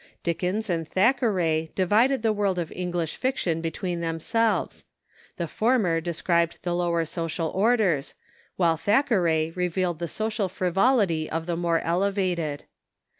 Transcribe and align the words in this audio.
Dickens 0.23 0.67
and 0.67 0.87
Thack 0.87 1.19
eray 1.21 1.69
divided 1.75 2.23
the 2.23 2.33
Avorld 2.33 2.57
of 2.57 2.71
English 2.71 3.15
fiction 3.17 3.61
between 3.61 3.99
themselves. 3.99 4.83
The 5.37 5.45
former 5.47 6.01
described 6.01 6.57
the 6.63 6.73
lower 6.73 7.05
social 7.05 7.49
orders, 7.49 8.15
Avhile 8.59 8.79
Thackeray 8.81 9.51
revealed 9.53 9.99
the 9.99 10.07
social 10.07 10.49
frivolity 10.49 11.29
of 11.29 11.45
the 11.45 11.55
more 11.55 11.81
elevated. 11.81 12.63